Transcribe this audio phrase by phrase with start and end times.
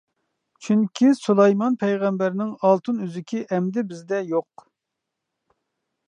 [0.67, 4.65] چۈنكى سۇلايمان پەيغەمبەرنىڭ ئالتۇن ئۈزۈكى ئەمدى بىزدە يوق.